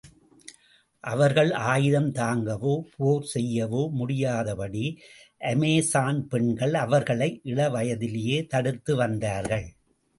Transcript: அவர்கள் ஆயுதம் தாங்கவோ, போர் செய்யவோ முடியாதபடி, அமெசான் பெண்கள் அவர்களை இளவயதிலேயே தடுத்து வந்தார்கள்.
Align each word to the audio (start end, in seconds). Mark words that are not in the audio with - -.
அவர்கள் 1.03 1.51
ஆயுதம் 1.51 2.09
தாங்கவோ, 2.11 2.73
போர் 2.95 3.29
செய்யவோ 3.33 3.83
முடியாதபடி, 3.91 4.85
அமெசான் 5.45 6.21
பெண்கள் 6.27 6.73
அவர்களை 6.73 7.41
இளவயதிலேயே 7.45 8.39
தடுத்து 8.47 8.95
வந்தார்கள். 8.95 9.67